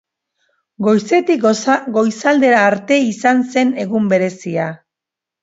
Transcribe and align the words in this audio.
Goizetik 0.85 1.43
goizaldera 1.97 2.63
arte 2.71 2.99
izan 3.11 3.45
zen 3.53 3.75
egun 3.85 4.11
berezia. 4.17 4.67